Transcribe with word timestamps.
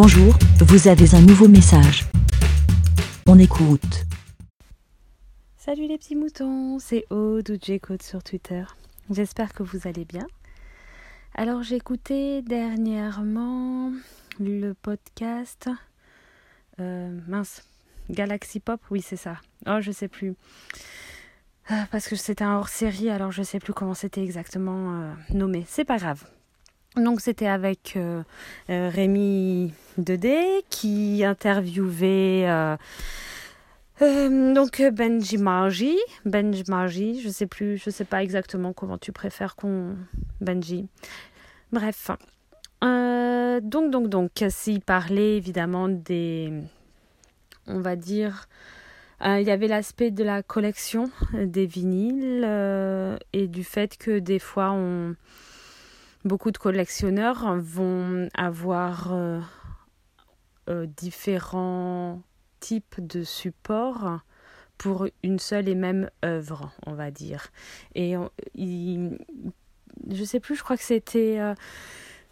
Bonjour, 0.00 0.32
vous 0.60 0.86
avez 0.86 1.12
un 1.16 1.20
nouveau 1.22 1.48
message. 1.48 2.04
On 3.26 3.36
écoute. 3.36 4.04
Salut 5.56 5.88
les 5.88 5.98
petits 5.98 6.14
moutons, 6.14 6.78
c'est 6.78 7.04
Aude 7.10 7.50
ou 7.50 7.58
J-Code 7.60 8.02
sur 8.02 8.22
Twitter. 8.22 8.62
J'espère 9.10 9.52
que 9.52 9.64
vous 9.64 9.88
allez 9.88 10.04
bien. 10.04 10.24
Alors 11.34 11.62
écouté 11.72 12.42
dernièrement 12.42 13.90
le 14.38 14.72
podcast 14.72 15.68
euh, 16.78 17.18
mince 17.26 17.64
Galaxy 18.08 18.60
Pop, 18.60 18.80
oui 18.92 19.02
c'est 19.02 19.16
ça. 19.16 19.38
Oh 19.66 19.78
je 19.80 19.90
sais 19.90 20.06
plus. 20.06 20.36
Ah, 21.68 21.88
parce 21.90 22.06
que 22.06 22.14
c'était 22.14 22.44
un 22.44 22.56
hors 22.56 22.68
série 22.68 23.10
alors 23.10 23.32
je 23.32 23.42
sais 23.42 23.58
plus 23.58 23.72
comment 23.72 23.94
c'était 23.94 24.22
exactement 24.22 24.92
euh, 24.92 25.12
nommé. 25.30 25.64
C'est 25.66 25.84
pas 25.84 25.98
grave. 25.98 26.24
Donc 26.96 27.20
c'était 27.20 27.46
avec 27.46 27.94
euh, 27.96 28.22
euh, 28.70 28.90
Rémi 28.92 29.72
Dedé 29.98 30.64
qui 30.70 31.22
interviewait 31.24 32.48
euh, 32.48 32.76
donc 34.54 34.80
Benji 34.92 35.38
Margie, 35.38 35.98
Benji 36.24 36.64
Margie, 36.68 37.20
je 37.20 37.28
sais 37.28 37.46
plus, 37.46 37.78
je 37.78 37.90
sais 37.90 38.04
pas 38.04 38.22
exactement 38.22 38.72
comment 38.72 38.98
tu 38.98 39.12
préfères 39.12 39.56
qu'on 39.56 39.96
Benji. 40.40 40.88
Bref. 41.72 42.10
donc 42.80 43.90
donc 43.90 44.08
donc 44.08 44.44
s'il 44.48 44.80
parlait 44.80 45.36
évidemment 45.36 45.88
des 45.88 46.52
on 47.66 47.80
va 47.80 47.96
dire 47.96 48.48
il 49.20 49.42
y 49.42 49.50
avait 49.50 49.66
l'aspect 49.66 50.12
de 50.12 50.22
la 50.22 50.44
collection 50.44 51.10
des 51.34 51.66
vinyles 51.66 53.18
et 53.32 53.48
du 53.48 53.64
fait 53.64 53.96
que 53.98 54.20
des 54.20 54.38
fois 54.38 54.70
on 54.70 55.16
beaucoup 56.28 56.50
de 56.50 56.58
collectionneurs 56.58 57.56
vont 57.56 58.28
avoir 58.34 59.12
euh, 59.12 59.40
euh, 60.68 60.86
différents 60.86 62.22
types 62.60 62.96
de 62.98 63.24
supports 63.24 64.20
pour 64.76 65.08
une 65.24 65.38
seule 65.38 65.68
et 65.68 65.74
même 65.74 66.10
œuvre, 66.24 66.70
on 66.86 66.92
va 66.92 67.10
dire. 67.10 67.48
Et 67.94 68.14
il, 68.54 69.18
je 70.08 70.24
sais 70.24 70.38
plus, 70.38 70.54
je 70.54 70.62
crois 70.62 70.76
que 70.76 70.84
c'était 70.84 71.40
euh, 71.40 71.54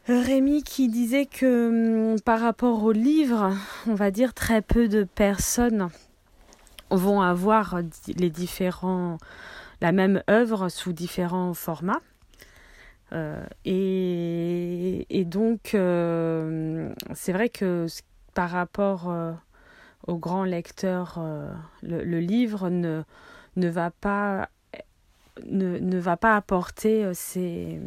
Rémi 0.07 0.63
qui 0.63 0.89
disait 0.89 1.27
que 1.27 2.13
hum, 2.13 2.20
par 2.20 2.41
rapport 2.41 2.85
au 2.85 2.92
livre, 2.92 3.53
on 3.89 3.95
va 3.95 4.11
dire 4.11 4.35
très 4.35 4.63
peu 4.63 4.89
de 4.89 5.05
personnes 5.05 5.89
vont 6.91 7.23
avoir 7.23 7.81
les 8.07 8.31
différents 8.31 9.19
la 9.81 9.92
même 9.92 10.23
œuvre 10.31 10.69
sous 10.69 10.92
différents 10.92 11.53
formats. 11.55 12.01
Euh, 13.12 13.47
et, 13.65 15.25
donc, 15.25 15.75
euh, 15.75 16.93
c'est 17.15 17.33
vrai 17.33 17.48
que 17.48 17.87
par 18.35 18.51
rapport 18.51 19.09
euh, 19.09 19.33
au 20.07 20.17
grand 20.19 20.45
lecteur, 20.45 21.21
le, 21.83 22.21
livre 22.21 22.69
ne, 22.69 23.03
ne, 23.57 23.69
va 23.69 23.91
pas, 23.91 24.48
ne, 25.45 25.79
ne 25.79 25.98
va 25.98 26.17
pas 26.17 26.37
apporter 26.37 27.11
ce, 27.15 27.81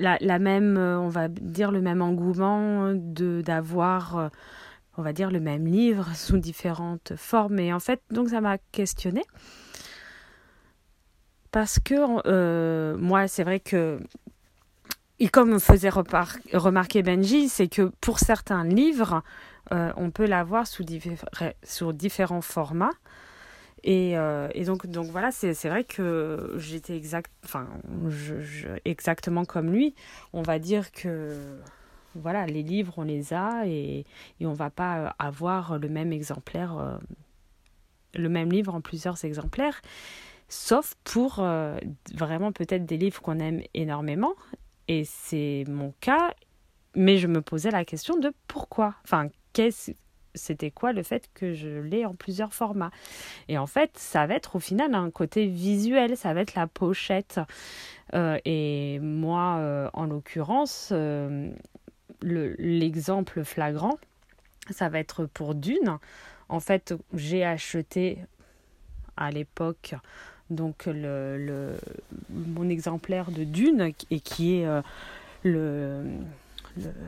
la, 0.00 0.18
la, 0.20 0.38
même, 0.38 0.76
on 0.76 1.08
va 1.08 1.28
dire, 1.28 1.70
le 1.70 1.80
même 1.80 2.02
engouement 2.02 2.92
de 2.94 3.42
d'avoir 3.42 4.30
on 4.96 5.02
va 5.02 5.12
dire 5.12 5.32
le 5.32 5.40
même 5.40 5.66
livre 5.66 6.14
sous 6.14 6.38
différentes 6.38 7.14
formes. 7.16 7.58
Et 7.58 7.72
en 7.72 7.80
fait 7.80 8.00
donc 8.10 8.28
ça 8.28 8.40
m'a 8.40 8.58
questionné 8.58 9.22
parce 11.54 11.78
que 11.78 11.94
euh, 12.26 12.96
moi, 12.98 13.28
c'est 13.28 13.44
vrai 13.44 13.60
que, 13.60 14.00
et 15.20 15.28
comme 15.28 15.50
me 15.52 15.60
faisait 15.60 15.88
remarquer 15.88 17.04
Benji, 17.04 17.48
c'est 17.48 17.68
que 17.68 17.92
pour 18.00 18.18
certains 18.18 18.64
livres, 18.64 19.22
euh, 19.70 19.92
on 19.96 20.10
peut 20.10 20.26
l'avoir 20.26 20.66
sous, 20.66 20.82
différents 21.92 22.40
formats. 22.40 22.90
Et, 23.84 24.18
euh, 24.18 24.48
donc, 24.64 25.06
voilà, 25.12 25.30
c'est 25.30 25.68
vrai 25.68 25.84
que 25.84 26.56
j'étais 26.56 26.96
exact, 26.96 27.30
enfin, 27.44 27.68
exactement 28.84 29.44
comme 29.44 29.70
lui. 29.70 29.94
On 30.32 30.42
va 30.42 30.58
dire 30.58 30.90
que 30.90 31.36
voilà, 32.16 32.46
les 32.46 32.64
livres, 32.64 32.94
on 32.96 33.04
les 33.04 33.32
a 33.32 33.64
et, 33.64 34.04
on 34.40 34.54
va 34.54 34.70
pas 34.70 35.14
avoir 35.20 35.78
le 35.78 35.88
même 35.88 36.12
exemplaire, 36.12 36.98
le 38.12 38.28
même 38.28 38.50
livre 38.50 38.74
en 38.74 38.80
plusieurs 38.80 39.24
exemplaires 39.24 39.80
sauf 40.48 40.94
pour 41.04 41.40
euh, 41.40 41.76
vraiment 42.14 42.52
peut-être 42.52 42.84
des 42.84 42.96
livres 42.96 43.20
qu'on 43.20 43.38
aime 43.38 43.62
énormément. 43.74 44.34
Et 44.88 45.04
c'est 45.04 45.64
mon 45.68 45.94
cas, 46.00 46.34
mais 46.94 47.18
je 47.18 47.26
me 47.26 47.40
posais 47.40 47.70
la 47.70 47.84
question 47.84 48.16
de 48.18 48.32
pourquoi. 48.48 48.94
Enfin, 49.04 49.28
qu'est-ce 49.52 49.92
c'était 50.36 50.72
quoi 50.72 50.92
le 50.92 51.04
fait 51.04 51.30
que 51.32 51.52
je 51.52 51.68
l'ai 51.68 52.04
en 52.04 52.14
plusieurs 52.14 52.52
formats? 52.52 52.90
Et 53.46 53.56
en 53.56 53.68
fait, 53.68 53.92
ça 53.96 54.26
va 54.26 54.34
être 54.34 54.56
au 54.56 54.58
final 54.58 54.92
un 54.96 55.12
côté 55.12 55.46
visuel, 55.46 56.16
ça 56.16 56.34
va 56.34 56.40
être 56.40 56.56
la 56.56 56.66
pochette. 56.66 57.38
Euh, 58.14 58.36
et 58.44 58.98
moi, 58.98 59.58
euh, 59.58 59.88
en 59.92 60.06
l'occurrence, 60.06 60.92
l'exemple 62.20 63.44
flagrant, 63.44 63.96
ça 64.70 64.88
va 64.88 64.98
être 64.98 65.24
pour 65.24 65.54
Dune. 65.54 65.98
En 66.48 66.58
fait, 66.58 66.94
j'ai 67.12 67.44
acheté 67.44 68.18
à 69.16 69.30
l'époque 69.30 69.94
donc 70.50 70.86
le, 70.86 71.76
mon 72.30 72.68
exemplaire 72.68 73.30
de 73.30 73.44
Dune 73.44 73.92
et 74.10 74.20
qui 74.20 74.56
est 74.56 74.66
euh, 74.66 74.82
le, 75.42 76.04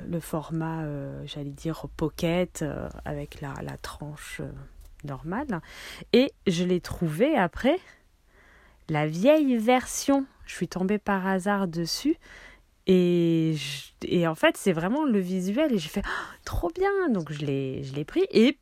le, 0.09 0.21
format, 0.21 0.83
euh, 0.83 1.23
j'allais 1.27 1.51
dire, 1.51 1.87
pocket 1.97 2.63
euh, 2.63 2.89
avec 3.05 3.41
la, 3.41 3.55
la 3.63 3.77
tranche 3.77 4.41
normale. 5.05 5.61
Et 6.13 6.33
je 6.47 6.65
l'ai 6.65 6.81
trouvé 6.81 7.37
après 7.37 7.79
la 8.89 9.07
vieille 9.07 9.57
version. 9.57 10.27
Je 10.47 10.55
suis 10.55 10.69
tombée 10.69 10.99
par 10.99 11.27
hasard 11.27 11.69
dessus. 11.69 12.17
Et, 12.87 13.57
et 14.03 14.29
en 14.29 14.37
fait, 14.37 14.57
c'est 14.57 14.73
vraiment 14.73 15.05
le 15.05 15.19
visuel. 15.19 15.73
Et 15.73 15.79
j'ai 15.79 15.89
fait 15.89 16.05
oh, 16.07 16.35
trop 16.45 16.71
bien. 16.71 17.09
Donc 17.11 17.33
je 17.33 17.45
l'ai 17.45 18.05
pris. 18.07 18.25
Et 18.31 18.59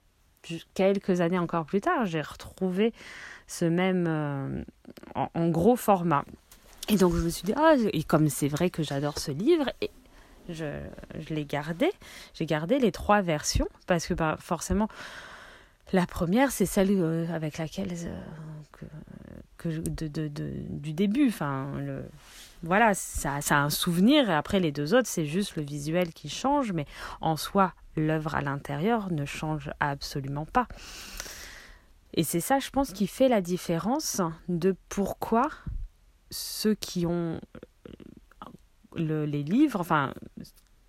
quelques 0.75 1.21
années 1.21 1.39
encore 1.39 1.67
plus 1.67 1.81
tard, 1.81 2.07
j'ai 2.07 2.21
retrouvé 2.21 2.93
ce 3.47 3.65
même 3.65 4.07
euh, 4.09 4.63
en, 5.15 5.49
gros 5.49 5.77
format. 5.77 6.25
Et 6.89 6.97
donc 6.97 7.15
je 7.15 7.23
me 7.23 7.29
suis 7.29 7.45
dit, 7.45 7.55
ah, 7.57 7.75
et 7.93 8.03
comme 8.03 8.29
c'est 8.29 8.49
vrai 8.49 8.71
que 8.71 8.83
j'adore 8.83 9.19
ce 9.19 9.31
livre, 9.31 9.71
et 9.81 9.91
je, 10.49 10.81
je 11.19 11.35
l'ai 11.35 11.45
gardé, 11.45 11.91
j'ai 12.35 12.47
gardé 12.47 12.79
les 12.79 12.93
trois 12.93 13.23
versions, 13.23 13.69
parce 13.87 14.07
que 14.07 14.15
bah, 14.15 14.37
forcément, 14.39 14.89
la 15.93 16.07
première, 16.07 16.51
c'est 16.51 16.67
celle 16.67 16.91
euh, 16.91 17.27
avec 17.33 17.59
laquelle, 17.59 17.93
euh, 17.93 18.21
que, 18.73 18.85
que 19.57 19.69
de, 19.69 20.09
de, 20.09 20.29
de, 20.29 20.51
du 20.69 20.93
début, 20.93 21.29
enfin, 21.29 21.73
le, 21.79 22.05
voilà, 22.63 22.95
ça, 22.95 23.41
ça 23.41 23.59
a 23.59 23.61
un 23.61 23.71
souvenir, 23.71 24.29
et 24.29 24.35
après 24.35 24.61
les 24.61 24.73
deux 24.73 24.95
autres, 24.95 25.09
c'est 25.09 25.27
juste 25.27 25.57
le 25.57 25.63
visuel 25.63 26.13
qui 26.13 26.29
change, 26.29 26.73
mais 26.73 26.87
en 27.21 27.37
soi, 27.37 27.73
l'œuvre 27.97 28.35
à 28.35 28.41
l'intérieur 28.41 29.11
ne 29.13 29.25
change 29.25 29.71
absolument 29.81 30.47
pas. 30.47 30.67
Et 32.15 32.23
c'est 32.23 32.41
ça, 32.41 32.61
je 32.61 32.71
pense, 32.71 32.93
qui 32.93 33.07
fait 33.07 33.29
la 33.29 33.41
différence 33.41 34.21
de 34.49 34.77
pourquoi 34.89 35.51
ceux 36.31 36.75
qui 36.75 37.07
ont 37.07 37.41
le, 38.95 39.27
les 39.27 39.43
livres, 39.43 39.81
enfin, 39.81 40.15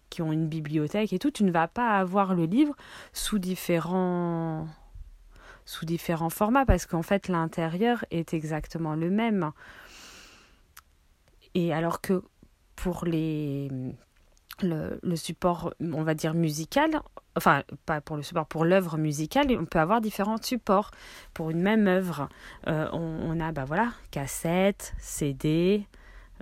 qui 0.10 0.22
ont 0.22 0.32
une 0.32 0.48
bibliothèque 0.48 1.14
et 1.14 1.20
tout, 1.20 1.32
tu 1.32 1.44
ne 1.44 1.52
vas 1.52 1.68
pas 1.68 1.98
avoir 1.98 2.36
le 2.36 2.46
livre 2.46 2.76
sous 3.12 3.40
différents 3.40 4.68
sous 5.68 5.86
différents 5.86 6.30
formats 6.30 6.66
parce 6.66 6.86
qu'en 6.86 7.02
fait 7.02 7.28
l'intérieur 7.28 8.06
est 8.12 8.36
exactement 8.36 8.94
le 8.94 9.10
même. 9.10 9.52
Et 11.56 11.74
alors 11.74 12.02
que 12.02 12.22
pour 12.76 13.04
les 13.06 13.72
le, 14.62 15.16
support, 15.16 15.74
on 15.82 16.04
va 16.04 16.14
dire, 16.14 16.34
musical, 16.34 17.02
enfin, 17.36 17.64
pas 17.86 18.02
pour 18.02 18.16
le 18.16 18.24
support, 18.24 18.46
pour 18.46 18.66
l'œuvre 18.66 18.98
musicale, 18.98 19.48
on 19.60 19.66
peut 19.66 19.80
avoir 19.80 20.02
différents 20.02 20.42
supports 20.42 20.92
pour 21.34 21.50
une 21.50 21.62
même 21.62 21.88
œuvre. 21.88 22.30
Euh, 22.68 22.88
on, 22.94 23.40
a, 23.40 23.52
bah 23.52 23.66
voilà, 23.66 23.92
cassette, 24.12 24.94
CD, 25.00 25.86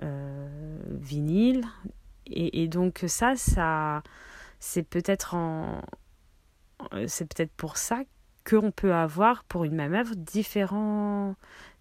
euh, 0.02 0.78
vinyle, 0.88 1.64
et, 2.26 2.62
et, 2.62 2.68
donc 2.68 3.04
ça, 3.06 3.36
ça, 3.36 4.02
c'est 4.58 4.82
peut-être 4.82 5.34
en, 5.34 5.82
c'est 7.06 7.26
peut-être 7.26 7.52
pour 7.52 7.76
ça 7.76 8.02
qu'on 8.48 8.70
peut 8.70 8.94
avoir 8.94 9.44
pour 9.44 9.64
une 9.64 9.74
même 9.74 9.94
œuvre 9.94 10.14
différents, 10.14 11.34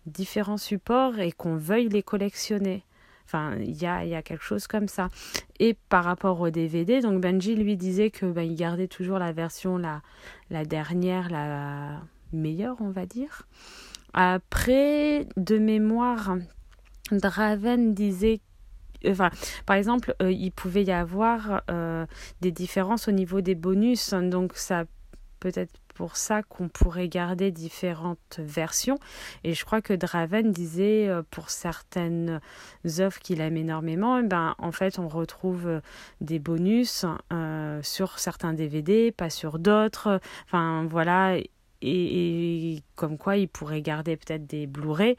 différents 0.05 0.57
supports 0.57 1.19
et 1.19 1.31
qu'on 1.31 1.55
veuille 1.55 1.89
les 1.89 2.03
collectionner. 2.03 2.83
Enfin, 3.33 3.55
il 3.57 3.81
y 3.81 3.87
a, 3.87 4.05
y 4.05 4.13
a, 4.13 4.21
quelque 4.21 4.43
chose 4.43 4.67
comme 4.67 4.87
ça. 4.87 5.09
Et 5.59 5.73
par 5.89 6.03
rapport 6.03 6.39
au 6.39 6.51
DVD, 6.51 7.01
donc 7.01 7.19
Benji 7.19 7.55
lui 7.55 7.77
disait 7.77 8.11
que 8.11 8.27
ben, 8.27 8.43
il 8.43 8.55
gardait 8.55 8.87
toujours 8.87 9.17
la 9.17 9.31
version 9.31 9.79
la, 9.79 10.65
dernière, 10.65 11.31
la 11.31 12.01
meilleure, 12.31 12.77
on 12.79 12.91
va 12.91 13.07
dire. 13.07 13.47
Après, 14.13 15.27
de 15.35 15.57
mémoire, 15.57 16.37
Draven 17.11 17.95
disait 17.95 18.39
enfin, 19.07 19.31
par 19.65 19.77
exemple, 19.77 20.15
il 20.21 20.51
pouvait 20.51 20.83
y 20.83 20.91
avoir 20.91 21.63
des 22.41 22.51
différences 22.51 23.07
au 23.07 23.11
niveau 23.11 23.41
des 23.41 23.55
bonus, 23.55 24.13
donc 24.13 24.53
ça 24.55 24.85
peut-être 25.39 25.73
pour 25.93 26.17
ça 26.17 26.43
qu'on 26.43 26.69
pourrait 26.69 27.07
garder 27.07 27.51
différentes 27.51 28.39
versions. 28.39 28.97
Et 29.43 29.53
je 29.53 29.65
crois 29.65 29.81
que 29.81 29.93
Draven 29.93 30.51
disait 30.51 31.07
euh, 31.07 31.21
pour 31.29 31.49
certaines 31.49 32.39
œuvres 32.99 33.19
qu'il 33.19 33.41
aime 33.41 33.57
énormément, 33.57 34.19
eh 34.19 34.23
ben, 34.23 34.55
en 34.57 34.71
fait, 34.71 34.99
on 34.99 35.07
retrouve 35.07 35.67
euh, 35.67 35.81
des 36.21 36.39
bonus 36.39 37.05
euh, 37.31 37.79
sur 37.83 38.19
certains 38.19 38.53
DVD, 38.53 39.11
pas 39.11 39.29
sur 39.29 39.59
d'autres. 39.59 40.19
Enfin, 40.45 40.85
voilà. 40.89 41.37
Et, 41.37 42.75
et, 42.75 42.83
comme 42.95 43.17
quoi, 43.17 43.35
il 43.37 43.49
pourrait 43.49 43.81
garder 43.81 44.15
peut-être 44.15 44.47
des 44.47 44.67
Blu-ray 44.67 45.15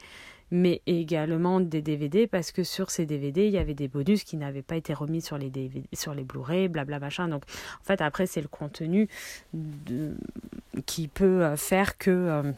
mais 0.51 0.81
également 0.85 1.59
des 1.59 1.81
DVD 1.81 2.27
parce 2.27 2.51
que 2.51 2.63
sur 2.63 2.91
ces 2.91 3.05
DVD 3.05 3.47
il 3.47 3.51
y 3.51 3.57
avait 3.57 3.73
des 3.73 3.87
bonus 3.87 4.23
qui 4.23 4.37
n'avaient 4.37 4.61
pas 4.61 4.75
été 4.75 4.93
remis 4.93 5.21
sur 5.21 5.37
les 5.37 5.49
DVD, 5.49 5.83
sur 5.93 6.13
les 6.13 6.23
Blu-ray, 6.23 6.67
blabla 6.67 6.99
machin. 6.99 7.27
Donc 7.27 7.43
en 7.81 7.83
fait 7.83 8.01
après 8.01 8.27
c'est 8.27 8.41
le 8.41 8.47
contenu 8.47 9.07
qui 10.85 11.07
peut 11.07 11.43
euh, 11.43 11.55
faire 11.55 11.97
que 11.97 12.11
euh, 12.11 12.51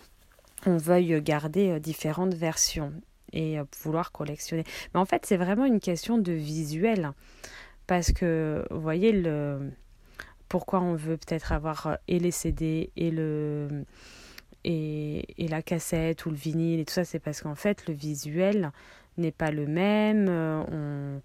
on 0.65 0.77
veuille 0.77 1.21
garder 1.21 1.69
euh, 1.69 1.79
différentes 1.79 2.33
versions 2.33 2.93
et 3.33 3.57
vouloir 3.83 4.11
collectionner. 4.11 4.63
Mais 4.93 4.99
en 4.99 5.05
fait 5.05 5.25
c'est 5.25 5.37
vraiment 5.37 5.65
une 5.65 5.81
question 5.81 6.17
de 6.17 6.31
visuel 6.31 7.11
parce 7.85 8.11
que 8.11 8.65
vous 8.71 8.81
voyez 8.81 9.11
le 9.11 9.71
pourquoi 10.47 10.79
on 10.79 10.95
veut 10.95 11.17
peut-être 11.17 11.51
avoir 11.51 11.97
et 12.07 12.19
les 12.19 12.31
CD 12.31 12.89
et 12.95 13.11
le 13.11 13.83
et, 14.67 15.47
la 15.49 15.61
cassette 15.61 16.25
ou 16.25 16.29
le 16.29 16.35
vinyle 16.35 16.79
et 16.81 16.85
tout 16.85 16.93
ça, 16.93 17.05
c'est 17.05 17.19
parce 17.19 17.41
qu'en 17.41 17.55
fait, 17.55 17.87
le 17.87 17.93
visuel 17.93 18.71
n'est 19.17 19.31
pas 19.31 19.51
le 19.51 19.65
même. 19.65 20.27
Euh, 20.29 21.19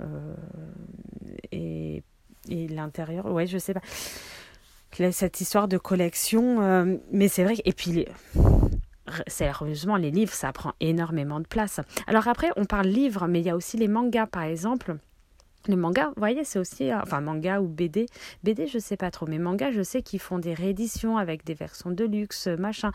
euh, 0.00 0.34
et, 1.52 2.02
l'intérieur, 2.48 3.26
ouais, 3.26 3.46
je 3.46 3.58
sais 3.58 3.74
pas. 3.74 3.80
Cette 5.10 5.40
histoire 5.40 5.68
de 5.68 5.76
collection, 5.78 6.62
euh, 6.62 6.96
mais 7.10 7.28
c'est 7.28 7.44
vrai. 7.44 7.56
Et 7.64 7.72
puis, 7.72 8.06
sérieusement, 9.26 9.96
les 9.96 10.10
livres, 10.10 10.32
ça 10.32 10.52
prend 10.52 10.72
énormément 10.80 11.40
de 11.40 11.46
place. 11.46 11.80
Alors 12.06 12.28
après, 12.28 12.50
on 12.56 12.64
parle 12.64 12.86
livres, 12.86 13.26
mais 13.26 13.40
il 13.40 13.46
y 13.46 13.50
a 13.50 13.56
aussi 13.56 13.76
les 13.76 13.88
mangas, 13.88 14.26
par 14.26 14.44
exemple. 14.44 14.96
Les 15.68 15.76
mangas, 15.76 16.06
vous 16.08 16.14
voyez, 16.18 16.44
c'est 16.44 16.58
aussi, 16.58 16.90
euh, 16.90 17.00
enfin 17.02 17.20
manga 17.20 17.60
ou 17.60 17.66
BD. 17.66 18.06
BD, 18.44 18.66
je 18.66 18.78
sais 18.78 18.96
pas 18.96 19.10
trop, 19.10 19.26
mais 19.26 19.38
manga, 19.38 19.70
je 19.70 19.82
sais 19.82 20.02
qu'ils 20.02 20.20
font 20.20 20.38
des 20.38 20.54
rééditions 20.54 21.16
avec 21.16 21.44
des 21.44 21.54
versions 21.54 21.90
de 21.90 22.04
luxe, 22.04 22.46
machin. 22.46 22.92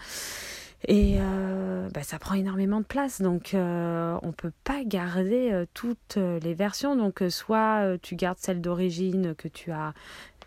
Et 0.88 1.18
euh, 1.20 1.90
bah, 1.94 2.02
ça 2.02 2.18
prend 2.18 2.34
énormément 2.34 2.80
de 2.80 2.86
place, 2.86 3.22
donc 3.22 3.54
euh, 3.54 4.18
on 4.24 4.32
peut 4.32 4.52
pas 4.64 4.84
garder 4.84 5.66
toutes 5.74 6.18
les 6.18 6.54
versions. 6.54 6.96
Donc 6.96 7.22
soit 7.30 7.98
tu 8.02 8.16
gardes 8.16 8.40
celle 8.40 8.62
d'origine 8.62 9.36
que 9.36 9.48
tu 9.48 9.72
as 9.72 9.94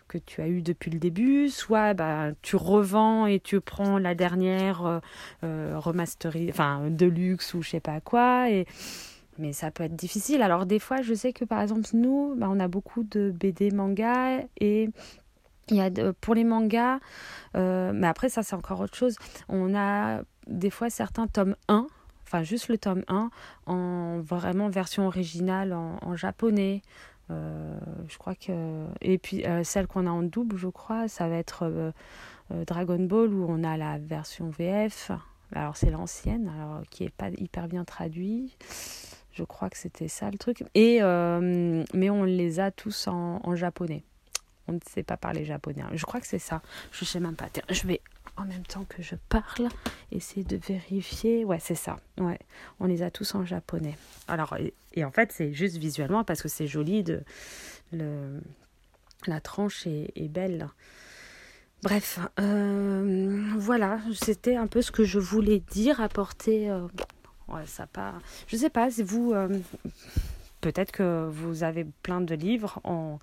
que 0.09 0.19
tu 0.19 0.43
as 0.43 0.49
eu 0.49 0.61
depuis 0.61 0.91
le 0.91 0.99
début, 0.99 1.49
soit 1.49 1.95
bah, 1.95 2.31
tu 2.43 2.57
revends 2.57 3.27
et 3.27 3.41
tu 3.41 3.61
prends 3.61 3.99
la 3.99 4.15
dernière 4.17 5.01
remasterisée, 5.43 6.51
enfin 6.51 6.89
de 6.91 7.07
luxe 7.07 7.55
ou 7.55 7.63
je 7.63 7.71
sais 7.71 7.81
pas 7.81 8.01
quoi. 8.01 8.51
Et 8.51 8.67
mais 9.39 9.53
ça 9.53 9.71
peut 9.71 9.85
être 9.85 9.97
difficile. 9.97 10.43
Alors 10.43 10.67
des 10.67 10.79
fois, 10.79 11.03
je 11.03 11.15
sais 11.15 11.33
que 11.33 11.45
par 11.45 11.61
exemple 11.61 11.89
nous, 11.93 12.35
bah, 12.37 12.47
on 12.51 12.61
a 12.61 12.69
beaucoup 12.69 13.05
de 13.05 13.31
BD 13.31 13.71
manga 13.71 14.41
et 14.61 14.91
il 15.71 15.77
y 15.77 15.81
a 15.81 15.91
pour 16.21 16.35
les 16.35 16.45
mangas, 16.45 16.99
euh, 17.57 17.93
mais 17.95 18.07
après 18.07 18.29
ça 18.29 18.43
c'est 18.43 18.57
encore 18.57 18.81
autre 18.81 18.97
chose. 18.97 19.17
On 19.49 19.75
a 19.75 20.23
des 20.47 20.71
fois 20.71 20.91
certains 20.91 21.27
tomes 21.27 21.57
1, 21.69 21.87
enfin 22.23 22.43
juste 22.43 22.69
le 22.69 22.79
tome 22.79 23.03
1 23.09 23.31
en 23.67 24.21
vraiment 24.21 24.69
version 24.69 25.07
originale 25.07 25.73
en, 25.73 26.17
japonais. 26.17 26.83
Euh, 27.31 27.79
je 28.09 28.19
crois 28.19 28.35
que 28.35 28.85
et 29.01 29.17
puis 29.17 29.47
euh, 29.47 29.65
celle 29.65 29.87
qu'on 29.87 30.07
a 30.07 30.11
en 30.11 30.23
double, 30.23 30.57
je 30.57 30.69
crois, 30.69 31.09
ça 31.09 31.29
va 31.29 31.37
être 31.37 31.93
Dragon 32.51 33.03
Ball 33.03 33.33
où 33.33 33.47
on 33.49 33.65
a 33.65 33.77
la 33.77 33.99
version 33.99 34.51
VF. 34.51 35.11
Alors 35.55 35.77
c'est 35.77 35.91
l'ancienne, 35.91 36.51
alors 36.55 36.83
qui 36.91 37.05
est 37.05 37.11
pas 37.11 37.29
hyper 37.39 37.69
bien 37.69 37.85
traduite. 37.85 38.59
Je 39.35 39.43
crois 39.43 39.69
que 39.69 39.77
c'était 39.77 40.09
ça 40.09 40.31
le 40.31 40.39
truc. 40.39 40.65
Et, 40.75 40.99
euh, 41.03 41.85
mais 41.93 42.09
on 42.11 42.25
les 42.25 42.61
a 42.61 42.71
tous 42.71 43.09
en, 43.09 43.57
japonais. 43.57 44.05
On 44.69 44.73
ne 44.73 44.79
sait 44.89 45.03
pas 45.03 45.17
parler 45.17 45.45
japonais. 45.45 45.83
Je 45.93 46.05
crois 46.05 46.21
que 46.21 46.27
c'est 46.27 46.39
ça. 46.39 46.63
Je 46.93 47.05
ne 47.05 47.07
sais 47.07 47.21
même 47.21 47.35
pas. 47.35 47.47
Je 47.69 47.87
vais, 47.87 48.01
en 48.37 48.45
même 48.45 48.65
temps 48.65 48.85
que 48.89 49.03
je 49.03 49.17
parle, 49.29 49.69
essayer 50.13 50.45
de 50.45 50.57
vérifier. 50.57 51.45
Ouais, 51.45 51.59
c'est 51.61 51.75
ça. 51.75 51.99
Ouais, 52.19 52.39
on 52.79 52.87
les 52.87 53.03
a 53.03 53.11
tous 53.11 53.35
en 53.35 53.45
japonais. 53.45 53.99
Alors, 54.29 54.57
et, 54.95 55.05
en 55.05 55.11
fait, 55.11 55.33
c'est 55.33 55.53
juste 55.53 55.77
visuellement 55.77 56.23
parce 56.23 56.41
que 56.41 56.49
c'est 56.49 56.69
joli. 56.69 57.03
De, 57.03 57.23
le, 57.93 58.41
la 59.27 59.41
tranche 59.41 59.87
est, 59.87 60.29
belle. 60.29 60.69
Bref, 61.83 62.19
euh, 62.41 63.53
voilà, 63.57 63.99
c'était 64.15 64.57
un 64.57 64.67
peu 64.67 64.81
ce 64.81 64.91
que 64.91 65.05
je 65.05 65.19
voulais 65.19 65.61
dire, 65.61 66.01
apporter 66.01 66.71
euh, 66.71 66.87
ouais, 67.49 67.67
ça. 67.67 67.87
Je 68.47 68.57
sais 68.57 68.71
pas, 68.71 68.89
vous. 69.05 69.33
Euh, 69.33 69.49
peut-être 70.61 70.93
que 70.93 71.29
vous 71.31 71.63
avez 71.63 71.85
plein 72.03 72.21
de 72.21 72.35
livres 72.35 72.81
en, 72.85 73.19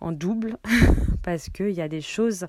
en 0.00 0.12
double, 0.12 0.58
parce 1.22 1.48
qu'il 1.48 1.70
y 1.70 1.80
a 1.80 1.88
des 1.88 2.00
choses 2.00 2.46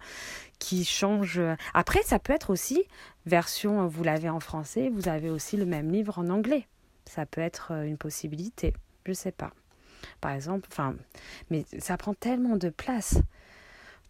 qui 0.59 0.85
changent. 0.85 1.41
Après, 1.73 2.01
ça 2.03 2.19
peut 2.19 2.33
être 2.33 2.49
aussi 2.49 2.83
version, 3.25 3.87
vous 3.87 4.03
l'avez 4.03 4.29
en 4.29 4.39
français, 4.39 4.89
vous 4.89 5.07
avez 5.07 5.29
aussi 5.29 5.57
le 5.57 5.65
même 5.65 5.91
livre 5.91 6.19
en 6.19 6.29
anglais. 6.29 6.67
Ça 7.05 7.25
peut 7.25 7.41
être 7.41 7.71
euh, 7.71 7.83
une 7.83 7.97
possibilité. 7.97 8.73
Je 9.05 9.13
sais 9.13 9.31
pas. 9.31 9.51
Par 10.19 10.31
exemple, 10.31 10.67
enfin, 10.71 10.95
mais 11.49 11.65
ça 11.79 11.97
prend 11.97 12.13
tellement 12.13 12.57
de 12.57 12.69
place 12.69 13.19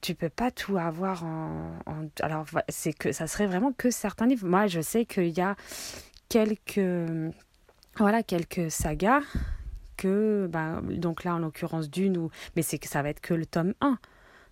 tu 0.01 0.15
peux 0.15 0.29
pas 0.29 0.51
tout 0.51 0.77
avoir 0.77 1.23
en, 1.23 1.79
en 1.85 2.07
alors 2.21 2.45
c'est 2.69 2.93
que 2.93 3.11
ça 3.11 3.27
serait 3.27 3.47
vraiment 3.47 3.71
que 3.73 3.89
certains 3.89 4.27
livres 4.27 4.47
moi 4.47 4.67
je 4.67 4.79
sais 4.81 5.05
qu'il 5.05 5.29
y 5.29 5.41
a 5.41 5.55
quelques, 6.29 6.79
voilà, 7.97 8.23
quelques 8.23 8.71
sagas 8.71 9.21
que, 9.97 10.47
bah, 10.49 10.81
donc 10.81 11.23
là 11.23 11.35
en 11.35 11.39
l'occurrence 11.39 11.89
d'une, 11.89 12.17
ou, 12.17 12.29
mais 12.55 12.61
c'est 12.61 12.77
que 12.77 12.87
ça 12.87 13.01
va 13.01 13.09
être 13.09 13.19
que 13.19 13.33
le 13.33 13.45
tome 13.45 13.73
1, 13.81 13.97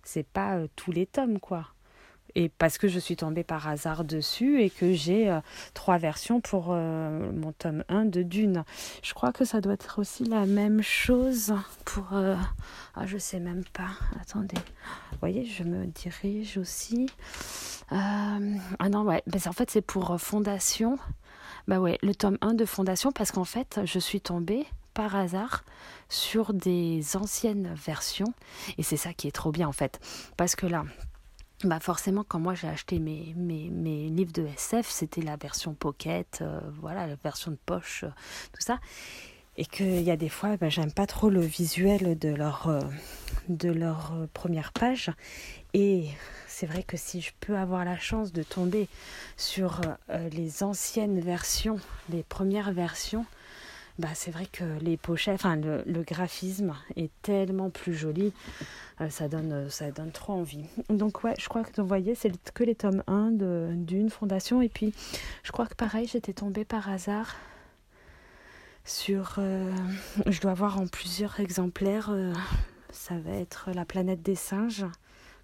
c'est 0.02 0.26
pas 0.26 0.56
euh, 0.56 0.66
tous 0.76 0.92
les 0.92 1.06
tomes 1.06 1.38
quoi. 1.38 1.68
Et 2.38 2.50
parce 2.50 2.76
que 2.76 2.86
je 2.86 2.98
suis 2.98 3.16
tombée 3.16 3.44
par 3.44 3.66
hasard 3.66 4.04
dessus 4.04 4.60
et 4.60 4.68
que 4.68 4.92
j'ai 4.92 5.30
euh, 5.30 5.40
trois 5.72 5.96
versions 5.96 6.42
pour 6.42 6.66
euh, 6.68 7.32
mon 7.32 7.52
tome 7.52 7.82
1 7.88 8.04
de 8.04 8.22
Dune. 8.22 8.64
Je 9.02 9.14
crois 9.14 9.32
que 9.32 9.46
ça 9.46 9.62
doit 9.62 9.72
être 9.72 10.00
aussi 10.00 10.24
la 10.24 10.44
même 10.44 10.82
chose 10.82 11.54
pour... 11.86 12.08
ah, 12.12 13.06
je 13.06 13.16
sais 13.16 13.40
même 13.40 13.64
pas. 13.72 13.88
Attendez. 14.20 14.58
Vous 15.12 15.18
voyez, 15.20 15.46
je 15.46 15.62
me 15.62 15.86
dirige 15.86 16.58
aussi. 16.58 17.06
ah 17.90 18.38
non, 18.90 19.04
ouais. 19.04 19.22
Ben, 19.26 19.40
en 19.46 19.52
fait, 19.52 19.70
c'est 19.70 19.80
pour 19.80 20.20
Fondation. 20.20 20.98
Bah 21.68 21.78
le 22.02 22.14
tome 22.14 22.38
1 22.40 22.54
de 22.54 22.64
Fondation, 22.64 23.12
parce 23.12 23.32
qu'en 23.32 23.44
fait, 23.44 23.80
je 23.84 23.98
suis 23.98 24.20
tombée 24.20 24.66
par 24.94 25.14
hasard 25.14 25.62
sur 26.08 26.54
des 26.54 27.16
anciennes 27.16 27.74
versions. 27.74 28.32
Et 28.78 28.82
c'est 28.82 28.96
ça 28.96 29.12
qui 29.12 29.28
est 29.28 29.32
trop 29.32 29.52
bien 29.52 29.68
en 29.68 29.72
fait. 29.72 30.00
Parce 30.36 30.56
que 30.56 30.66
là, 30.66 30.84
bah 31.64 31.80
forcément, 31.80 32.24
quand 32.26 32.38
moi 32.38 32.54
j'ai 32.54 32.68
acheté 32.68 32.98
mes, 32.98 33.34
livres 33.34 34.32
de 34.32 34.46
SF, 34.46 34.88
c'était 34.88 35.22
la 35.22 35.36
version 35.36 35.74
pocket, 35.74 36.38
euh, 36.42 36.60
voilà, 36.80 37.06
la 37.06 37.16
version 37.16 37.50
de 37.50 37.58
poche, 37.64 38.04
euh, 38.04 38.10
tout 38.52 38.60
ça. 38.60 38.78
Et 39.58 39.64
qu'il 39.64 40.02
y 40.02 40.10
a 40.10 40.16
des 40.16 40.28
fois, 40.28 40.56
bah, 40.56 40.68
j'aime 40.68 40.92
pas 40.92 41.06
trop 41.06 41.30
le 41.30 41.40
visuel 41.40 42.18
de 42.18 42.28
leur, 42.28 42.68
euh, 42.68 42.80
de 43.48 43.70
leur 43.70 44.12
première 44.34 44.72
page. 44.72 45.10
Et 45.72 46.08
c'est 46.46 46.64
vrai 46.64 46.82
que 46.82 46.96
si 46.96 47.20
je 47.20 47.32
peux 47.40 47.54
avoir 47.54 47.84
la 47.84 47.98
chance 47.98 48.32
de 48.32 48.42
tomber 48.42 48.88
sur 49.36 49.82
euh, 50.08 50.28
les 50.30 50.62
anciennes 50.62 51.20
versions, 51.20 51.78
les 52.08 52.22
premières 52.22 52.72
versions, 52.72 53.26
bah 53.98 54.08
c'est 54.14 54.30
vrai 54.30 54.46
que 54.50 54.64
les 54.80 54.96
pochettes, 54.96 55.34
enfin 55.34 55.56
le, 55.56 56.02
graphisme 56.02 56.74
est 56.96 57.10
tellement 57.20 57.68
plus 57.68 57.92
joli, 57.92 58.32
euh, 59.02 59.10
ça 59.10 59.28
donne 59.28 59.52
euh, 59.52 59.68
ça 59.68 59.90
donne 59.90 60.12
trop 60.12 60.32
envie. 60.32 60.64
Donc 60.88 61.24
ouais, 61.24 61.34
je 61.38 61.46
crois 61.46 61.62
que 61.62 61.78
vous 61.78 61.86
voyez, 61.86 62.14
c'est 62.14 62.32
que 62.52 62.64
les 62.64 62.74
tomes 62.74 63.02
1 63.06 63.32
d'une 63.72 64.08
fondation 64.08 64.62
et 64.62 64.70
puis 64.70 64.94
je 65.42 65.52
crois 65.52 65.66
que 65.66 65.74
pareil, 65.74 66.08
j'étais 66.10 66.32
tombée 66.32 66.64
par 66.64 66.88
hasard 66.88 67.36
sur 68.86 69.38
je 70.26 70.40
dois 70.40 70.52
avoir 70.52 70.78
en 70.78 70.86
plusieurs 70.86 71.40
exemplaires 71.40 72.10
ça 72.90 73.18
va 73.18 73.32
être 73.32 73.70
la 73.74 73.84
planète 73.84 74.22
des 74.22 74.34
singes 74.34 74.86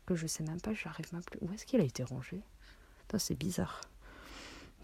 que 0.06 0.14
je 0.14 0.26
sais 0.26 0.42
même 0.42 0.60
pas, 0.60 0.72
je 0.72 0.86
n'arrive 0.86 1.12
même 1.12 1.22
plus. 1.22 1.38
Où 1.42 1.52
est-ce 1.52 1.66
qu'il 1.66 1.80
a 1.80 1.84
été 1.84 2.02
rangé? 2.02 2.40
C'est 3.18 3.38
bizarre. 3.38 3.82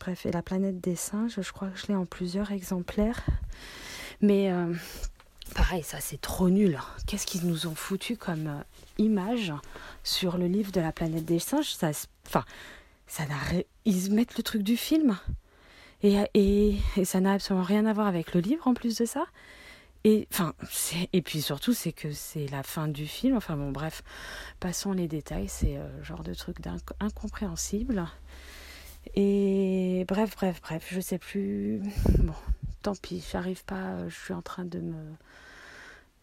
Bref, 0.00 0.27
et 0.27 0.31
la 0.31 0.43
planète 0.43 0.81
des 0.81 0.97
singes, 0.97 1.41
je 1.41 1.53
crois 1.53 1.69
que 1.69 1.79
je 1.79 1.87
l'ai 1.87 1.95
en 1.95 2.05
plusieurs 2.05 2.53
exemplaires. 2.53 3.25
Mais 4.21 4.53
euh, 4.53 4.75
pareil, 5.55 5.83
ça 5.83 5.99
c'est 6.00 6.21
trop 6.21 6.50
nul. 6.50 6.79
Qu'est-ce 7.07 7.27
qu'ils 7.27 7.47
nous 7.47 7.67
ont 7.67 7.75
foutu 7.75 8.19
comme 8.19 8.49
euh, 8.49 8.62
image 8.99 9.55
sur 10.05 10.37
le 10.37 10.47
livre 10.47 10.73
de 10.73 10.81
la 10.81 10.93
planète 10.93 11.25
des 11.25 11.38
singes? 11.38 11.73
Ça, 11.73 11.91
Enfin, 12.27 12.45
ça 13.07 13.25
ils 13.87 14.12
mettent 14.12 14.37
le 14.37 14.43
truc 14.43 14.62
du 14.62 14.77
film? 14.77 15.19
Et, 16.02 16.17
et, 16.35 17.05
ça 17.05 17.21
n'a 17.21 17.33
absolument 17.33 17.64
rien 17.64 17.87
à 17.87 17.93
voir 17.93 18.07
avec 18.07 18.35
le 18.35 18.40
livre 18.40 18.67
en 18.67 18.75
plus 18.75 18.97
de 18.97 19.05
ça. 19.05 19.26
Et, 20.05 20.28
enfin, 20.33 20.55
et 21.12 21.23
puis 21.23 21.43
surtout, 21.43 21.73
c'est 21.73 21.93
que 21.93 22.12
c'est 22.12 22.47
la 22.49 22.62
fin 22.62 22.88
du 22.88 23.07
film. 23.07 23.37
Enfin 23.37 23.57
bon, 23.57 23.73
bref, 23.73 24.02
passons 24.61 24.93
les 24.93 25.09
détails. 25.09 25.49
C'est 25.49 25.76
euh, 25.76 26.02
genre 26.05 26.23
de 26.23 26.35
truc 26.35 26.59
incompréhensible. 27.00 28.07
Et 29.14 30.05
bref, 30.07 30.37
bref, 30.37 30.61
bref, 30.62 30.87
je 30.90 31.00
sais 31.00 31.19
plus. 31.19 31.83
Bon, 32.19 32.35
tant 32.83 32.95
pis, 32.95 33.25
j'arrive 33.33 33.64
pas. 33.64 34.09
Je 34.09 34.14
suis 34.14 34.35
en 34.35 34.43
train 34.43 34.64
de 34.64 34.78
me 34.78 35.14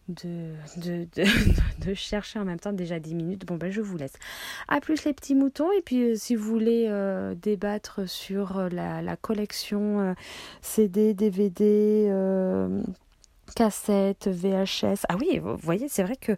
de, 0.08 0.54
de, 0.76 1.06
de, 1.86 1.94
chercher 1.94 2.38
en 2.38 2.44
même 2.44 2.60
temps 2.60 2.72
déjà 2.72 2.98
10 2.98 3.14
minutes. 3.14 3.46
Bon, 3.46 3.56
ben 3.56 3.70
je 3.70 3.80
vous 3.80 3.96
laisse. 3.96 4.14
À 4.68 4.80
plus 4.80 5.04
les 5.04 5.12
petits 5.12 5.34
moutons. 5.34 5.70
Et 5.72 5.82
puis, 5.82 6.02
euh, 6.02 6.14
si 6.16 6.36
vous 6.36 6.44
voulez 6.44 6.86
euh, 6.88 7.34
débattre 7.34 8.08
sur 8.08 8.58
euh, 8.58 8.68
la, 8.68 9.02
la, 9.02 9.16
collection 9.16 10.14
CD, 10.60 11.14
DVD, 11.14 12.12
cassettes, 13.54 14.28
VHS. 14.28 15.06
Ah 15.08 15.16
oui, 15.18 15.38
vous 15.38 15.56
voyez, 15.56 15.88
c'est 15.88 16.02
vrai 16.02 16.16
que 16.16 16.32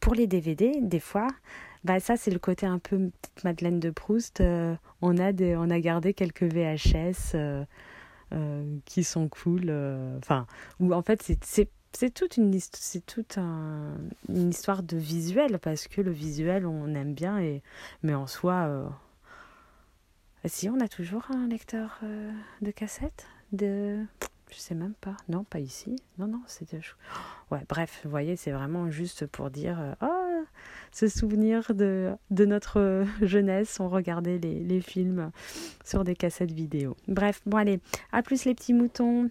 pour 0.00 0.14
les 0.14 0.26
DVD, 0.26 0.72
des 0.80 1.00
fois, 1.00 1.28
bah 1.84 2.00
ça 2.00 2.16
c'est 2.16 2.30
le 2.30 2.38
côté 2.38 2.66
un 2.66 2.78
peu 2.78 3.10
Madeleine 3.44 3.80
de 3.80 3.90
Proust. 3.90 4.42
on, 5.02 5.18
a 5.18 5.32
des, 5.32 5.56
on 5.56 5.70
a 5.70 5.80
gardé 5.80 6.14
quelques 6.14 6.44
VHS. 6.44 7.36
qui 8.86 9.04
sont 9.04 9.28
cool, 9.28 9.70
enfin, 10.18 10.46
ou 10.80 10.94
en 10.94 11.02
fait 11.02 11.22
c'est 11.42 11.68
c'est 11.92 12.10
toute 12.10 12.36
une 12.36 12.54
histoire 12.54 14.82
de 14.82 14.96
visuel 14.96 15.58
parce 15.58 15.88
que 15.88 16.00
le 16.00 16.10
visuel 16.10 16.66
on 16.66 16.94
aime 16.94 17.14
bien 17.14 17.38
et 17.38 17.62
mais 18.02 18.14
en 18.14 18.26
soi 18.26 18.66
euh, 18.66 18.88
si 20.46 20.68
on 20.68 20.80
a 20.80 20.88
toujours 20.88 21.30
un 21.30 21.48
lecteur 21.48 21.98
euh, 22.02 22.32
de 22.60 22.70
cassette 22.70 23.26
de 23.52 24.04
je 24.52 24.58
sais 24.58 24.74
même 24.74 24.94
pas. 25.00 25.16
Non 25.28 25.44
pas 25.44 25.60
ici. 25.60 25.96
Non 26.18 26.26
non 26.26 26.42
c'est 26.46 26.68
ouais 27.50 27.64
bref 27.68 28.00
vous 28.04 28.10
voyez 28.10 28.36
c'est 28.36 28.50
vraiment 28.50 28.90
juste 28.90 29.26
pour 29.26 29.50
dire 29.50 29.80
euh, 29.80 29.94
oh 30.02 30.44
ce 30.92 31.08
souvenir 31.08 31.74
de, 31.74 32.12
de 32.30 32.44
notre 32.44 33.06
jeunesse. 33.22 33.80
On 33.80 33.88
regardait 33.88 34.38
les, 34.38 34.80
films 34.80 35.30
sur 35.84 36.04
des 36.04 36.14
cassettes 36.14 36.52
vidéo. 36.52 36.96
Bref 37.08 37.40
bon 37.46 37.56
allez 37.56 37.80
à 38.12 38.22
plus 38.22 38.44
les 38.44 38.54
petits 38.54 38.74
moutons 38.74 39.30